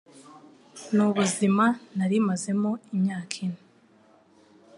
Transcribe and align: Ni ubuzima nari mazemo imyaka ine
Ni 0.93 1.03
ubuzima 1.07 1.65
nari 1.97 2.17
mazemo 2.27 2.71
imyaka 2.95 3.33
ine 3.45 3.61